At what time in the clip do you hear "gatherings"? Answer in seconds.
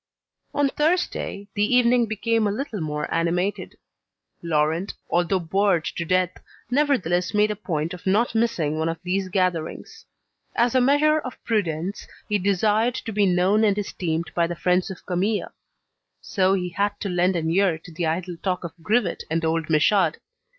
9.29-10.07